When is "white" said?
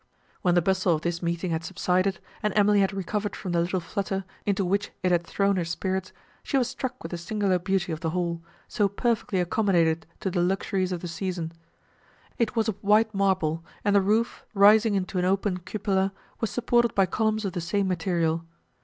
12.83-13.13